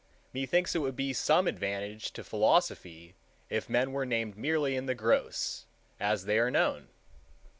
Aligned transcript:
Methinks 0.33 0.73
it 0.73 0.79
would 0.79 0.95
be 0.95 1.13
some 1.13 1.47
advantage 1.47 2.09
to 2.13 2.23
philosophy 2.23 3.13
if 3.51 3.69
men 3.69 3.91
were 3.91 4.03
named 4.03 4.35
merely 4.35 4.75
in 4.75 4.87
the 4.87 4.95
gross, 4.95 5.67
as 5.99 6.25
they 6.25 6.39
are 6.39 6.49
known. 6.49 6.87